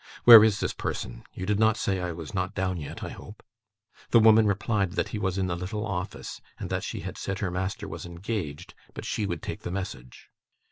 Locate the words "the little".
5.45-5.85